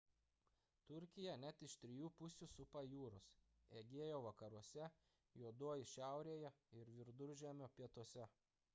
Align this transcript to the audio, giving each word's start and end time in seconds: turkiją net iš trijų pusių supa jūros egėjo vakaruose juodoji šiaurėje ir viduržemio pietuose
turkiją 0.91 1.35
net 1.41 1.59
iš 1.67 1.75
trijų 1.83 2.07
pusių 2.21 2.47
supa 2.53 2.83
jūros 2.93 3.27
egėjo 3.81 4.23
vakaruose 4.29 4.89
juodoji 5.43 5.89
šiaurėje 5.95 6.55
ir 6.83 6.95
viduržemio 7.01 7.73
pietuose 7.81 8.33